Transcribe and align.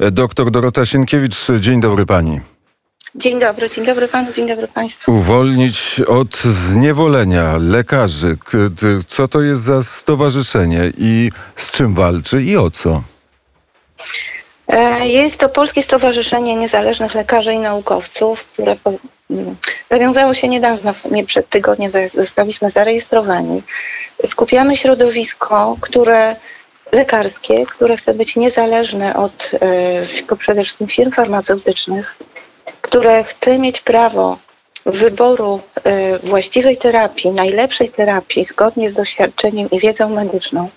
Doktor 0.00 0.50
Dorota 0.50 0.86
Sienkiewicz, 0.86 1.46
dzień 1.60 1.80
dobry 1.80 2.06
pani. 2.06 2.40
Dzień 3.14 3.40
dobry, 3.40 3.70
dzień 3.70 3.86
dobry 3.86 4.08
panu, 4.08 4.32
dzień 4.32 4.48
dobry 4.48 4.68
państwu. 4.68 5.12
Uwolnić 5.12 6.00
od 6.06 6.36
zniewolenia 6.36 7.56
lekarzy. 7.58 8.36
Co 9.08 9.28
to 9.28 9.40
jest 9.40 9.62
za 9.62 9.82
stowarzyszenie 9.82 10.92
i 10.98 11.30
z 11.56 11.70
czym 11.70 11.94
walczy 11.94 12.42
i 12.42 12.56
o 12.56 12.70
co? 12.70 13.02
E, 14.68 15.08
jest 15.08 15.38
to 15.38 15.48
Polskie 15.48 15.82
Stowarzyszenie 15.82 16.56
Niezależnych 16.56 17.14
Lekarzy 17.14 17.52
i 17.52 17.58
Naukowców, 17.58 18.44
które 18.44 18.76
mm, 19.30 19.56
zawiązało 19.90 20.34
się 20.34 20.48
niedawno, 20.48 20.92
w 20.92 20.98
sumie 20.98 21.24
przed 21.24 21.48
tygodniem 21.48 21.90
zostaliśmy 22.14 22.70
zarejestrowani. 22.70 23.62
Skupiamy 24.26 24.76
środowisko, 24.76 25.76
które 25.80 26.36
lekarskie, 26.92 27.66
które 27.66 27.96
chce 27.96 28.14
być 28.14 28.36
niezależne 28.36 29.16
od 29.16 29.50
e, 30.30 30.36
przede 30.36 30.64
wszystkim 30.64 30.88
firm 30.88 31.10
farmaceutycznych, 31.12 32.16
które 32.80 33.24
chce 33.24 33.58
mieć 33.58 33.80
prawo 33.80 34.38
wyboru 34.86 35.60
e, 35.84 36.18
właściwej 36.18 36.76
terapii, 36.76 37.30
najlepszej 37.30 37.88
terapii 37.88 38.44
zgodnie 38.44 38.90
z 38.90 38.94
doświadczeniem 38.94 39.70
i 39.70 39.80
wiedzą 39.80 40.08
medyczną 40.08 40.68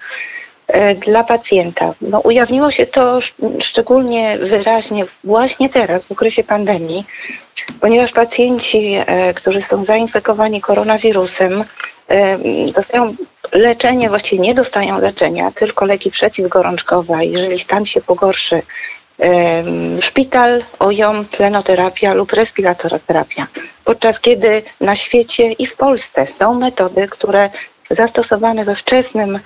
e, 0.68 0.96
dla 0.96 1.24
pacjenta. 1.24 1.94
No, 2.02 2.20
ujawniło 2.20 2.72
się 2.72 2.86
to 2.86 3.20
szczególnie 3.60 4.38
wyraźnie 4.38 5.06
właśnie 5.24 5.70
teraz, 5.70 6.06
w 6.06 6.12
okresie 6.12 6.44
pandemii, 6.44 7.06
ponieważ 7.82 8.12
pacjenci, 8.12 8.98
którzy 9.36 9.62
są 9.62 9.86
zainfekowani 9.86 10.62
koronawirusem, 10.62 11.64
dostają 12.76 13.16
leczenie, 13.52 14.10
właściwie 14.10 14.42
nie 14.42 14.56
dostają 14.56 15.00
leczenia, 15.00 15.52
tylko 15.52 15.86
leki 15.86 16.12
przeciwgorączkowe. 16.12 17.26
Jeżeli 17.26 17.60
stan 17.60 17.86
się 17.86 18.02
pogorszy, 18.02 18.62
szpital, 20.02 20.64
OJOM, 20.80 21.26
tlenoterapia 21.26 22.14
lub 22.14 22.34
respiratoterapia. 22.34 23.48
Podczas 23.86 24.20
kiedy 24.20 24.64
na 24.82 24.96
świecie 24.96 25.52
i 25.52 25.68
w 25.68 25.76
Polsce 25.76 26.28
są 26.28 26.54
metody, 26.54 27.08
które 27.08 27.50
zastosowane 27.90 28.66
we 28.66 28.76
wczesnym 28.76 29.40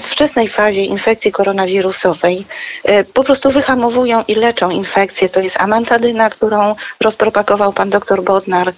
w 0.00 0.04
wczesnej 0.04 0.48
fazie 0.48 0.84
infekcji 0.84 1.32
koronawirusowej 1.32 2.44
e, 2.84 3.04
po 3.04 3.24
prostu 3.24 3.50
wyhamowują 3.50 4.24
i 4.28 4.34
leczą 4.34 4.70
infekcję. 4.70 5.28
To 5.28 5.40
jest 5.40 5.60
amantadyna, 5.60 6.30
którą 6.30 6.74
rozpropagował 7.00 7.72
pan 7.72 7.90
dr 7.90 8.22
Bodnar. 8.22 8.72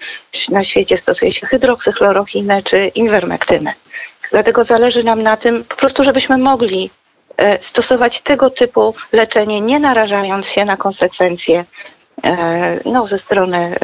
Na 0.49 0.65
świecie 0.65 0.97
stosuje 0.97 1.33
się 1.33 1.47
hydroksychlorochinę 1.47 2.63
czy 2.63 2.87
inwermektynę. 2.87 3.75
Dlatego 4.31 4.65
zależy 4.65 5.05
nam 5.05 5.23
na 5.23 5.37
tym 5.37 5.65
po 5.65 5.77
prostu, 5.77 6.05
żebyśmy 6.05 6.39
mogli 6.39 6.91
e, 7.37 7.63
stosować 7.63 8.21
tego 8.21 8.51
typu 8.51 8.95
leczenie, 9.13 9.61
nie 9.61 9.81
narażając 9.81 10.47
się 10.47 10.65
na 10.65 10.77
konsekwencje 10.77 11.65
E, 11.65 11.94
no, 12.85 13.07
ze 13.07 13.19
strony 13.19 13.75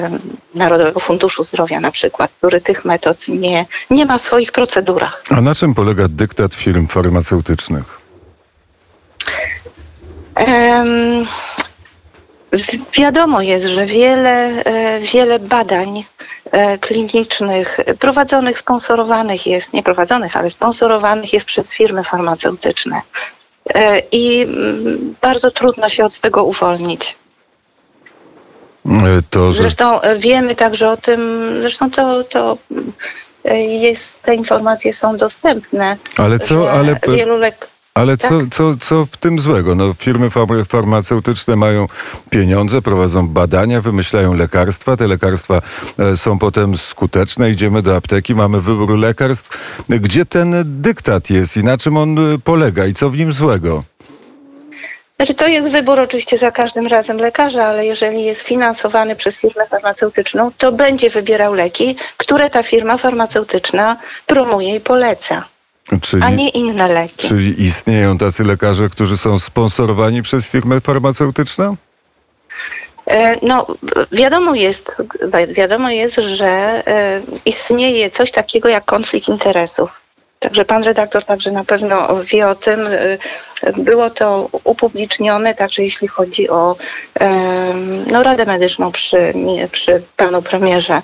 Narodowego 0.54 1.00
Funduszu 1.00 1.44
Zdrowia 1.44 1.80
na 1.80 1.90
przykład, 1.90 2.30
który 2.38 2.60
tych 2.60 2.84
metod 2.84 3.28
nie, 3.28 3.66
nie 3.90 4.06
ma 4.06 4.18
w 4.18 4.20
swoich 4.22 4.52
procedurach. 4.52 5.22
A 5.30 5.40
na 5.40 5.54
czym 5.54 5.74
polega 5.74 6.08
dyktat 6.08 6.54
firm 6.54 6.86
farmaceutycznych? 6.86 8.00
Um, 10.36 11.26
wiadomo 12.98 13.42
jest, 13.42 13.66
że 13.66 13.86
wiele, 13.86 14.64
e, 14.64 15.00
wiele 15.00 15.38
badań 15.38 16.04
e, 16.50 16.78
klinicznych 16.78 17.80
prowadzonych, 17.98 18.58
sponsorowanych 18.58 19.46
jest, 19.46 19.72
nie 19.72 19.82
prowadzonych, 19.82 20.36
ale 20.36 20.50
sponsorowanych 20.50 21.32
jest 21.32 21.46
przez 21.46 21.72
firmy 21.72 22.04
farmaceutyczne. 22.04 23.02
I 24.12 24.42
mm, 24.42 25.14
bardzo 25.20 25.50
trudno 25.50 25.88
się 25.88 26.04
od 26.04 26.20
tego 26.20 26.44
uwolnić. 26.44 27.16
To, 29.30 29.52
że... 29.52 29.62
Zresztą 29.62 30.00
e, 30.00 30.18
wiemy 30.18 30.54
także 30.54 30.90
o 30.90 30.96
tym, 30.96 31.48
zresztą 31.60 31.90
to, 31.90 32.24
to 32.24 32.58
e, 33.44 33.60
jest, 33.60 34.22
te 34.22 34.34
informacje 34.34 34.94
są 34.94 35.16
dostępne. 35.16 35.96
Ale 36.16 36.38
co, 36.38 36.72
ale... 36.72 37.00
Wielu 37.08 37.36
lek... 37.36 37.68
Ale 37.94 38.16
tak? 38.16 38.30
co, 38.30 38.40
co, 38.50 38.76
co 38.80 39.06
w 39.06 39.16
tym 39.16 39.38
złego? 39.38 39.74
No, 39.74 39.94
firmy 39.94 40.28
farmaceutyczne 40.68 41.56
mają 41.56 41.88
pieniądze, 42.30 42.82
prowadzą 42.82 43.28
badania, 43.28 43.80
wymyślają 43.80 44.34
lekarstwa. 44.34 44.96
Te 44.96 45.08
lekarstwa 45.08 45.62
e, 45.98 46.16
są 46.16 46.38
potem 46.38 46.76
skuteczne. 46.76 47.50
Idziemy 47.50 47.82
do 47.82 47.96
apteki, 47.96 48.34
mamy 48.34 48.60
wybór 48.60 48.98
lekarstw. 48.98 49.82
Gdzie 49.88 50.24
ten 50.24 50.54
dyktat 50.64 51.30
jest 51.30 51.56
i 51.56 51.64
na 51.64 51.78
czym 51.78 51.96
on 51.96 52.16
polega 52.44 52.86
i 52.86 52.94
co 52.94 53.10
w 53.10 53.16
nim 53.16 53.32
złego? 53.32 53.84
Znaczy 55.20 55.34
to 55.34 55.48
jest 55.48 55.68
wybór 55.68 56.00
oczywiście 56.00 56.38
za 56.38 56.50
każdym 56.50 56.86
razem 56.86 57.16
lekarza, 57.16 57.64
ale 57.64 57.86
jeżeli 57.86 58.24
jest 58.24 58.40
finansowany 58.40 59.16
przez 59.16 59.36
firmę 59.36 59.66
farmaceutyczną, 59.66 60.50
to 60.58 60.72
będzie 60.72 61.10
wybierał 61.10 61.54
leki, 61.54 61.96
które 62.16 62.50
ta 62.50 62.62
firma 62.62 62.96
farmaceutyczna 62.96 63.96
promuje 64.26 64.76
i 64.76 64.80
poleca. 64.80 65.44
Czyli, 66.00 66.22
a 66.22 66.30
nie 66.30 66.48
inne 66.48 66.88
leki. 66.88 67.28
Czyli 67.28 67.62
istnieją 67.62 68.18
tacy 68.18 68.44
lekarze, 68.44 68.88
którzy 68.88 69.16
są 69.16 69.38
sponsorowani 69.38 70.22
przez 70.22 70.46
firmę 70.46 70.80
farmaceutyczną? 70.80 71.76
E, 73.06 73.46
no, 73.46 73.66
wiadomo 74.12 74.54
jest, 74.54 74.92
wiadomo 75.48 75.90
jest, 75.90 76.16
że 76.16 76.48
e, 76.86 77.20
istnieje 77.44 78.10
coś 78.10 78.30
takiego 78.30 78.68
jak 78.68 78.84
konflikt 78.84 79.28
interesów. 79.28 79.90
Także 80.42 80.64
pan 80.64 80.82
redaktor 80.82 81.24
także 81.24 81.52
na 81.52 81.64
pewno 81.64 82.24
wie 82.24 82.48
o 82.48 82.54
tym. 82.54 82.80
Y, 82.86 83.18
było 83.76 84.10
to 84.10 84.48
upublicznione, 84.64 85.54
także 85.54 85.82
jeśli 85.82 86.08
chodzi 86.08 86.48
o 86.48 86.76
no, 88.06 88.22
Radę 88.22 88.46
Medyczną 88.46 88.92
przy, 88.92 89.32
przy 89.72 90.02
panu 90.16 90.42
premierze, 90.42 91.02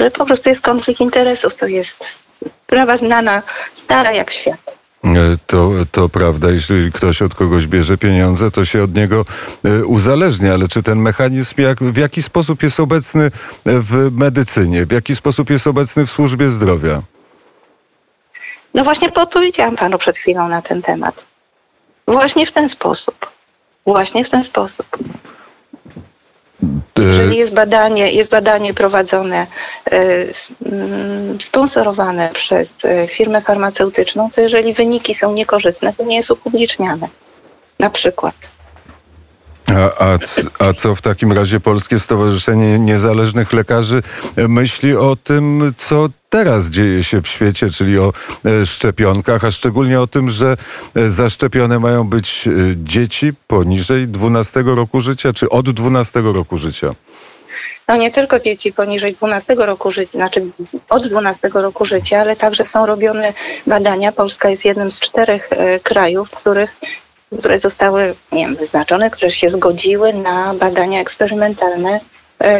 że 0.00 0.10
po 0.10 0.26
prostu 0.26 0.48
jest 0.48 0.60
konflikt 0.60 1.00
interesów. 1.00 1.54
To 1.54 1.66
jest 1.66 2.18
sprawa 2.66 2.96
znana, 2.96 3.42
stara 3.74 4.12
jak 4.12 4.30
świat. 4.30 4.76
E, 5.04 5.36
to, 5.46 5.70
to 5.92 6.08
prawda, 6.08 6.50
jeśli 6.50 6.92
ktoś 6.92 7.22
od 7.22 7.34
kogoś 7.34 7.66
bierze 7.66 7.98
pieniądze, 7.98 8.50
to 8.50 8.64
się 8.64 8.82
od 8.82 8.94
niego 8.94 9.24
e, 9.64 9.84
uzależnia, 9.84 10.54
ale 10.54 10.68
czy 10.68 10.82
ten 10.82 10.98
mechanizm 10.98 11.54
jak, 11.58 11.78
w 11.78 11.96
jaki 11.96 12.22
sposób 12.22 12.62
jest 12.62 12.80
obecny 12.80 13.30
w 13.64 14.08
medycynie, 14.12 14.86
w 14.86 14.92
jaki 14.92 15.16
sposób 15.16 15.50
jest 15.50 15.66
obecny 15.66 16.06
w 16.06 16.10
służbie 16.10 16.50
zdrowia? 16.50 17.02
No 18.76 18.84
właśnie 18.84 19.12
odpowiedziałam 19.12 19.76
panu 19.76 19.98
przed 19.98 20.18
chwilą 20.18 20.48
na 20.48 20.62
ten 20.62 20.82
temat. 20.82 21.24
Właśnie 22.08 22.46
w 22.46 22.52
ten 22.52 22.68
sposób. 22.68 23.30
Właśnie 23.86 24.24
w 24.24 24.30
ten 24.30 24.44
sposób. 24.44 24.86
Jeżeli 26.98 27.36
jest 27.36 27.54
badanie, 27.54 28.12
jest 28.12 28.30
badanie 28.30 28.74
prowadzone, 28.74 29.46
e, 29.90 29.98
mm, 30.66 31.40
sponsorowane 31.40 32.30
przez 32.32 32.68
e, 32.84 33.06
firmę 33.08 33.40
farmaceutyczną, 33.40 34.30
to 34.30 34.40
jeżeli 34.40 34.74
wyniki 34.74 35.14
są 35.14 35.32
niekorzystne, 35.32 35.92
to 35.92 36.04
nie 36.04 36.16
jest 36.16 36.30
upubliczniane. 36.30 37.08
Na 37.78 37.90
przykład. 37.90 38.34
A, 39.76 40.04
a, 40.04 40.18
a, 40.58 40.72
co 40.72 40.94
w 40.94 41.02
takim 41.02 41.32
razie 41.32 41.60
Polskie 41.60 41.98
Stowarzyszenie 41.98 42.78
Niezależnych 42.78 43.52
Lekarzy 43.52 44.02
myśli 44.36 44.96
o 44.96 45.16
tym, 45.16 45.72
co 45.76 46.08
teraz 46.30 46.66
dzieje 46.66 47.04
się 47.04 47.22
w 47.22 47.28
świecie, 47.28 47.70
czyli 47.70 47.98
o 47.98 48.12
e, 48.44 48.66
szczepionkach, 48.66 49.44
a 49.44 49.50
szczególnie 49.50 50.00
o 50.00 50.06
tym, 50.06 50.30
że 50.30 50.56
e, 50.94 51.10
zaszczepione 51.10 51.78
mają 51.78 52.04
być 52.04 52.48
e, 52.48 52.50
dzieci 52.76 53.32
poniżej 53.46 54.08
12 54.08 54.62
roku 54.66 55.00
życia, 55.00 55.32
czy 55.32 55.48
od 55.48 55.70
12 55.70 56.20
roku 56.20 56.58
życia? 56.58 56.94
No 57.88 57.96
nie 57.96 58.10
tylko 58.10 58.40
dzieci 58.40 58.72
poniżej 58.72 59.12
12 59.12 59.54
roku 59.54 59.90
życia, 59.90 60.12
znaczy 60.18 60.46
od 60.88 61.06
12 61.08 61.50
roku 61.54 61.84
życia, 61.84 62.20
ale 62.20 62.36
także 62.36 62.66
są 62.66 62.86
robione 62.86 63.32
badania. 63.66 64.12
Polska 64.12 64.50
jest 64.50 64.64
jednym 64.64 64.90
z 64.90 65.00
czterech 65.00 65.50
krajów, 65.82 66.28
w 66.28 66.36
których 66.36 66.76
które 67.38 67.60
zostały 67.60 68.14
nie 68.32 68.46
wiem, 68.46 68.56
wyznaczone, 68.56 69.10
które 69.10 69.30
się 69.30 69.48
zgodziły 69.48 70.12
na 70.12 70.54
badania 70.54 71.00
eksperymentalne 71.00 72.00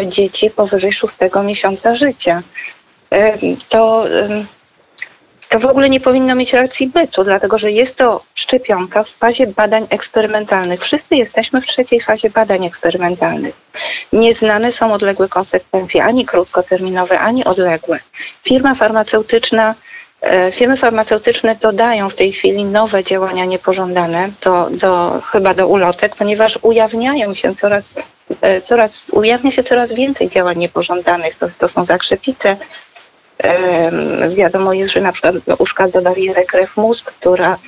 dzieci 0.06 0.50
powyżej 0.50 0.92
szóstego 0.92 1.42
miesiąca 1.42 1.96
życia 1.96 2.42
to, 3.68 4.04
to 5.48 5.58
w 5.60 5.66
ogóle 5.66 5.90
nie 5.90 6.00
powinno 6.00 6.34
mieć 6.34 6.52
racji 6.52 6.86
bytu, 6.86 7.24
dlatego 7.24 7.58
że 7.58 7.72
jest 7.72 7.96
to 7.96 8.22
szczepionka 8.34 9.04
w 9.04 9.10
fazie 9.10 9.46
badań 9.46 9.86
eksperymentalnych. 9.90 10.80
Wszyscy 10.80 11.16
jesteśmy 11.16 11.60
w 11.60 11.66
trzeciej 11.66 12.00
fazie 12.00 12.30
badań 12.30 12.66
eksperymentalnych. 12.66 13.54
Nieznane 14.12 14.72
są 14.72 14.92
odległe 14.92 15.28
konsekwencje, 15.28 16.04
ani 16.04 16.26
krótkoterminowe, 16.26 17.20
ani 17.20 17.44
odległe. 17.44 17.98
Firma 18.44 18.74
farmaceutyczna 18.74 19.70
e, 19.70 19.74
Firmy 20.52 20.76
farmaceutyczne 20.76 21.56
dodają 21.60 22.10
w 22.10 22.14
tej 22.14 22.32
chwili 22.32 22.64
nowe 22.64 23.04
działania 23.04 23.44
niepożądane 23.44 24.30
do, 24.44 24.68
do, 24.70 25.20
chyba 25.20 25.54
do 25.54 25.68
ulotek, 25.68 26.16
ponieważ 26.16 26.58
ujawniają 26.62 27.34
się 27.34 27.54
coraz, 27.54 27.84
e, 28.40 28.60
coraz, 28.60 29.02
ujawnia 29.12 29.50
się 29.50 29.62
coraz 29.62 29.92
więcej 29.92 30.28
działań 30.28 30.58
niepożądanych. 30.58 31.38
To, 31.38 31.48
to 31.58 31.68
są 31.68 31.84
zakrzepice, 31.84 32.56
Wiadomo 34.36 34.72
jest, 34.72 34.92
że 34.92 35.00
na 35.00 35.12
przykład 35.12 35.34
uszkadza 35.58 36.02
barierę 36.02 36.44
krew-mózg, 36.44 37.04
która 37.04 37.58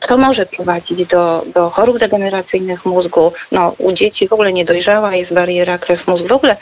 to 0.00 0.18
może 0.18 0.46
prowadzić 0.46 1.06
do, 1.06 1.44
do 1.54 1.70
chorób 1.70 1.98
degeneracyjnych 1.98 2.84
mózgu. 2.86 3.32
No, 3.52 3.74
u 3.78 3.92
dzieci 3.92 4.28
w 4.28 4.32
ogóle 4.32 4.52
niedojrzała 4.52 5.14
jest 5.16 5.34
bariera 5.34 5.78
krew-mózg. 5.78 6.26
W 6.26 6.32
ogóle 6.32 6.56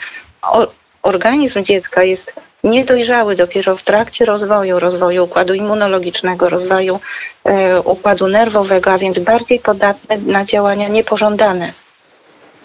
organizm 1.01 1.63
dziecka 1.63 2.03
jest 2.03 2.33
niedojrzały 2.63 3.35
dopiero 3.35 3.77
w 3.77 3.83
trakcie 3.83 4.25
rozwoju, 4.25 4.79
rozwoju 4.79 5.23
układu 5.23 5.53
immunologicznego, 5.53 6.49
rozwoju 6.49 6.99
e, 7.43 7.81
układu 7.81 8.27
nerwowego, 8.27 8.91
a 8.91 8.97
więc 8.97 9.19
bardziej 9.19 9.59
podatny 9.59 10.17
na 10.17 10.45
działania 10.45 10.87
niepożądane. 10.87 11.73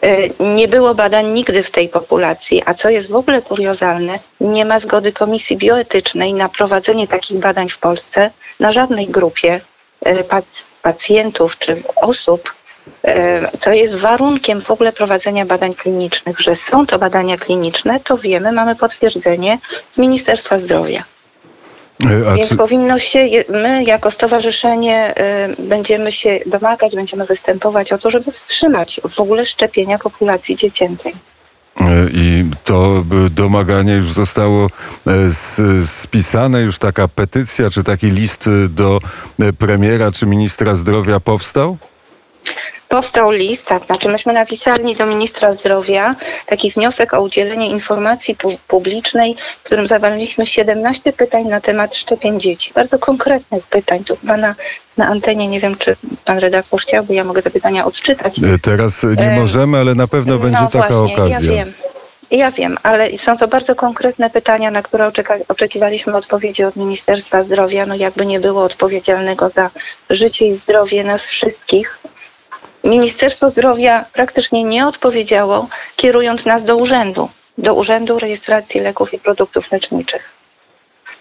E, 0.02 0.44
nie 0.44 0.68
było 0.68 0.94
badań 0.94 1.26
nigdy 1.26 1.62
w 1.62 1.70
tej 1.70 1.88
populacji, 1.88 2.62
a 2.66 2.74
co 2.74 2.88
jest 2.88 3.10
w 3.10 3.16
ogóle 3.16 3.42
kuriozalne, 3.42 4.18
nie 4.40 4.64
ma 4.64 4.80
zgody 4.80 5.12
Komisji 5.12 5.56
Bioetycznej 5.56 6.34
na 6.34 6.48
prowadzenie 6.48 7.08
takich 7.08 7.38
badań 7.38 7.68
w 7.68 7.78
Polsce 7.78 8.30
na 8.60 8.72
żadnej 8.72 9.06
grupie 9.08 9.60
e, 10.00 10.24
pac- 10.24 10.62
pacjentów 10.82 11.58
czy 11.58 11.82
osób, 11.96 12.54
e, 13.04 13.50
co 13.60 13.72
jest 13.72 13.94
warunkiem 13.94 14.60
w 14.60 14.70
ogóle 14.70 14.92
prowadzenia 14.92 15.46
badań 15.46 15.74
klinicznych. 15.74 16.40
Że 16.40 16.56
są 16.56 16.86
to 16.86 16.98
badania 16.98 17.36
kliniczne, 17.36 18.00
to 18.00 18.18
wiemy, 18.18 18.52
mamy 18.52 18.76
potwierdzenie 18.76 19.58
z 19.90 19.98
Ministerstwa 19.98 20.58
Zdrowia. 20.58 21.04
E, 22.04 22.30
A 22.30 22.34
Więc 22.34 22.54
powinno 22.56 22.98
się, 22.98 23.28
my 23.48 23.84
jako 23.84 24.10
stowarzyszenie 24.10 25.14
y, 25.58 25.62
będziemy 25.62 26.12
się 26.12 26.40
domagać, 26.46 26.94
będziemy 26.94 27.24
występować 27.26 27.92
o 27.92 27.98
to, 27.98 28.10
żeby 28.10 28.32
wstrzymać 28.32 29.00
w 29.08 29.20
ogóle 29.20 29.46
szczepienia 29.46 29.98
populacji 29.98 30.56
dziecięcej. 30.56 31.12
e, 31.80 31.84
I 32.12 32.50
to 32.64 33.04
domaganie 33.30 33.92
już 33.94 34.12
zostało 34.12 34.66
e, 35.06 35.10
spisane, 35.86 36.60
już 36.60 36.78
taka 36.78 37.08
petycja, 37.08 37.70
czy 37.70 37.84
taki 37.84 38.10
list 38.10 38.46
e, 38.46 38.68
do 38.68 39.00
e, 39.40 39.52
premiera, 39.52 40.12
czy 40.12 40.26
ministra 40.26 40.74
zdrowia 40.74 41.20
powstał? 41.20 41.76
Powstał 42.88 43.30
list, 43.30 43.66
tak, 43.66 43.86
znaczy 43.86 44.08
myśmy 44.08 44.32
napisali 44.32 44.96
do 44.96 45.06
ministra 45.06 45.54
zdrowia 45.54 46.14
taki 46.46 46.70
wniosek 46.70 47.14
o 47.14 47.20
udzielenie 47.20 47.68
informacji 47.70 48.36
pu- 48.36 48.58
publicznej, 48.68 49.36
w 49.60 49.62
którym 49.62 49.86
zawarliśmy 49.86 50.46
17 50.46 51.12
pytań 51.12 51.44
na 51.44 51.60
temat 51.60 51.96
szczepień 51.96 52.40
dzieci. 52.40 52.72
Bardzo 52.74 52.98
konkretnych 52.98 53.66
pytań. 53.66 54.04
Tu 54.04 54.16
chyba 54.16 54.36
na, 54.36 54.54
na 54.96 55.06
antenie, 55.06 55.48
nie 55.48 55.60
wiem 55.60 55.76
czy 55.76 55.96
pan 56.24 56.38
redaktor 56.38 56.80
chciałby, 56.80 57.14
ja 57.14 57.24
mogę 57.24 57.42
te 57.42 57.50
pytania 57.50 57.84
odczytać. 57.84 58.38
E, 58.38 58.58
Teraz 58.62 59.02
nie 59.02 59.26
Em, 59.26 59.40
możemy, 59.40 59.78
ale 59.78 59.94
na 59.94 60.06
pewno 60.08 60.38
będzie 60.38 60.58
no 60.60 60.70
taka 60.70 60.88
właśnie, 60.88 61.14
okazja. 61.14 61.38
Ja 61.40 61.40
wiem. 61.64 61.72
Ja 62.30 62.50
wiem, 62.50 62.78
ale 62.82 63.18
są 63.18 63.36
to 63.36 63.48
bardzo 63.48 63.74
konkretne 63.74 64.30
pytania, 64.30 64.70
na 64.70 64.82
które 64.82 65.10
oczekiwaliśmy 65.48 66.16
odpowiedzi 66.16 66.64
od 66.64 66.76
Ministerstwa 66.76 67.42
Zdrowia. 67.42 67.86
No 67.86 67.94
jakby 67.94 68.26
nie 68.26 68.40
było 68.40 68.62
odpowiedzialnego 68.64 69.48
za 69.48 69.70
życie 70.10 70.46
i 70.46 70.54
zdrowie 70.54 71.04
nas 71.04 71.26
wszystkich. 71.26 71.98
Ministerstwo 72.84 73.50
Zdrowia 73.50 74.04
praktycznie 74.12 74.64
nie 74.64 74.86
odpowiedziało, 74.86 75.68
kierując 75.96 76.46
nas 76.46 76.64
do 76.64 76.76
urzędu, 76.76 77.28
do 77.58 77.74
Urzędu 77.74 78.18
Rejestracji 78.18 78.80
Leków 78.80 79.14
i 79.14 79.18
Produktów 79.18 79.72
Leczniczych. 79.72 80.30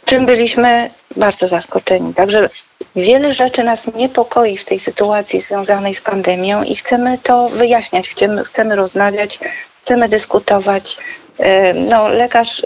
Czym 0.05 0.25
byliśmy 0.25 0.89
bardzo 1.15 1.47
zaskoczeni. 1.47 2.13
Także 2.13 2.49
wiele 2.95 3.33
rzeczy 3.33 3.63
nas 3.63 3.87
niepokoi 3.95 4.57
w 4.57 4.65
tej 4.65 4.79
sytuacji 4.79 5.41
związanej 5.41 5.95
z 5.95 6.01
pandemią 6.01 6.63
i 6.63 6.75
chcemy 6.75 7.17
to 7.23 7.49
wyjaśniać, 7.49 8.09
chcemy, 8.09 8.43
chcemy 8.43 8.75
rozmawiać, 8.75 9.39
chcemy 9.83 10.09
dyskutować. 10.09 10.97
No, 11.75 12.07
lekarz, 12.07 12.63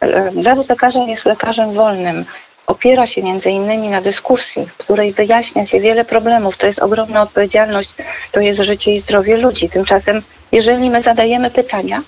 e, 0.00 0.32
zawód 0.42 0.68
lekarza 0.68 1.00
jest 1.00 1.24
lekarzem 1.24 1.72
wolnym. 1.72 2.24
Opiera 2.66 3.06
się 3.06 3.22
między 3.22 3.50
innymi 3.50 3.88
na 3.88 4.00
dyskusji, 4.00 4.66
w 4.66 4.76
której 4.76 5.12
wyjaśnia 5.12 5.66
się 5.66 5.80
wiele 5.80 6.04
problemów. 6.04 6.56
To 6.56 6.66
jest 6.66 6.78
ogromna 6.82 7.22
odpowiedzialność, 7.22 7.90
to 8.32 8.40
jest 8.40 8.60
życie 8.60 8.92
i 8.94 8.98
zdrowie 9.00 9.36
ludzi. 9.36 9.68
Tymczasem, 9.68 10.22
jeżeli 10.52 10.90
my 10.90 11.02
zadajemy 11.02 11.50
pytania, 11.50 12.02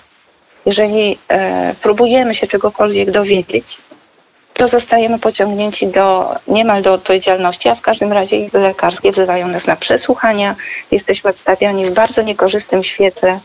jeżeli 0.65 1.17
e, 1.27 1.75
próbujemy 1.81 2.35
się 2.35 2.47
czegokolwiek 2.47 3.11
dowiedzieć, 3.11 3.77
to 4.53 4.67
zostajemy 4.67 5.19
pociągnięci 5.19 5.87
do 5.87 6.35
niemal 6.47 6.81
do 6.81 6.93
odpowiedzialności, 6.93 7.69
a 7.69 7.75
w 7.75 7.81
każdym 7.81 8.13
razie 8.13 8.37
izby 8.37 8.59
lekarskie 8.59 9.11
wzywają 9.11 9.47
nas 9.47 9.67
na 9.67 9.75
przesłuchania. 9.75 10.55
Jesteśmy 10.91 11.29
odstawiani 11.29 11.85
w 11.85 11.93
bardzo 11.93 12.21
niekorzystnym 12.21 12.83
świetle. 12.83 13.39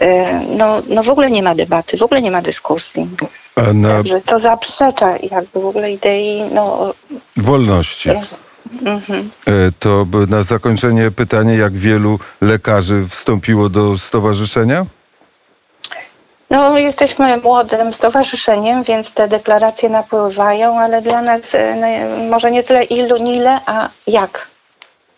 E, 0.00 0.40
No, 0.48 0.82
no 0.88 1.02
w 1.02 1.08
ogóle 1.08 1.30
nie 1.30 1.42
ma 1.42 1.54
debaty, 1.54 1.96
w 1.96 2.02
ogóle 2.02 2.22
nie 2.22 2.30
ma 2.30 2.42
dyskusji. 2.42 3.08
Na 3.56 3.88
Także 3.88 4.20
to 4.20 4.38
zaprzecza 4.38 5.16
jakby 5.16 5.60
w 5.60 5.66
ogóle 5.66 5.92
idei 5.92 6.42
no, 6.52 6.94
wolności. 7.36 8.10
mhm. 8.82 9.30
E, 9.46 9.52
To 9.78 10.06
na 10.28 10.42
zakończenie 10.42 11.10
pytanie, 11.10 11.54
jak 11.54 11.72
wielu 11.72 12.18
lekarzy 12.40 13.06
wstąpiło 13.08 13.68
do 13.68 13.98
stowarzyszenia? 13.98 14.86
No, 16.50 16.78
jesteśmy 16.78 17.36
młodym 17.36 17.92
stowarzyszeniem, 17.92 18.82
więc 18.82 19.10
te 19.10 19.28
deklaracje 19.28 19.88
napływają, 19.88 20.78
ale 20.80 21.02
dla 21.02 21.22
nas 21.22 21.40
e, 21.52 21.76
no, 21.76 22.24
może 22.30 22.50
nie 22.50 22.62
tyle 22.62 22.84
ilu, 22.84 23.16
nie 23.16 23.34
ile, 23.34 23.60
a 23.66 23.88
jak. 24.06 24.46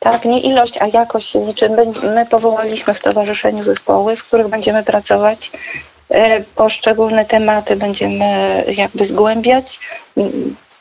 Tak, 0.00 0.24
nie 0.24 0.40
ilość, 0.40 0.78
a 0.78 0.86
jakość. 0.86 1.34
My, 1.34 2.10
my 2.14 2.26
powołaliśmy 2.26 2.94
w 2.94 2.98
stowarzyszeniu 2.98 3.62
zespoły, 3.62 4.16
w 4.16 4.24
których 4.24 4.48
będziemy 4.48 4.82
pracować. 4.82 5.52
E, 6.14 6.44
Poszczególne 6.56 7.24
tematy 7.24 7.76
będziemy 7.76 8.24
jakby 8.76 9.04
zgłębiać 9.04 9.80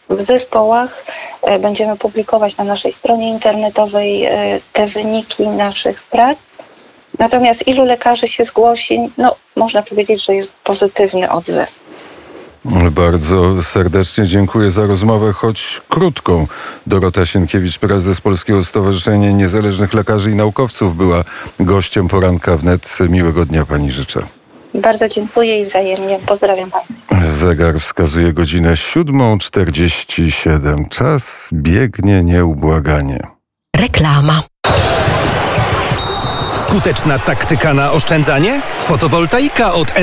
w 0.10 0.22
zespołach. 0.22 1.06
E, 1.42 1.60
Będziemy 1.60 1.98
publikować 1.98 2.58
na 2.58 2.64
naszej 2.64 2.94
stronie 2.94 3.30
internetowej 3.30 4.26
e, 4.26 4.60
te 4.74 4.88
wyniki 4.88 5.48
naszych 5.48 6.04
prac. 6.04 6.38
Natomiast 7.20 7.68
ilu 7.68 7.86
lekarzy 7.86 8.28
się 8.28 8.46
zgłosi, 8.46 9.00
no 9.18 9.36
można 9.56 9.82
powiedzieć, 9.82 10.26
że 10.26 10.36
jest 10.36 10.50
pozytywny 10.64 11.32
odzew. 11.32 11.70
Bardzo 12.92 13.64
serdecznie 13.64 14.26
dziękuję 14.26 14.72
za 14.72 14.88
rozmowę, 14.88 15.34
choć 15.34 15.82
krótką. 15.90 16.48
Dorota 16.88 17.26
Sienkiewicz, 17.26 17.78
prezes 17.78 18.22
Polskiego 18.22 18.64
Stowarzyszenia 18.64 19.32
Niezależnych 19.32 19.94
Lekarzy 19.94 20.32
i 20.32 20.36
Naukowców, 20.36 20.98
była 20.98 21.24
gościem 21.60 22.08
poranka 22.08 22.58
wnet. 22.58 22.98
Miłego 23.10 23.46
dnia 23.46 23.66
pani 23.66 23.92
życzę. 23.92 24.24
Bardzo 24.74 25.10
dziękuję 25.10 25.62
i 25.62 25.66
wzajemnie 25.66 26.20
pozdrawiam 26.26 26.72
Państwa. 26.72 26.94
Zegar 27.30 27.80
wskazuje 27.80 28.34
godzinę 28.34 28.74
7.47. 28.74 30.90
Czas 30.90 31.50
biegnie 31.54 32.24
nieubłaganie. 32.24 33.20
Reklama. 33.78 34.44
Skuteczna 36.56 37.20
taktyka 37.20 37.74
na 37.74 37.92
oszczędzanie? 37.92 38.62
Fotowoltaika 38.80 39.74
od 39.74 39.90
Enea. 39.90 39.98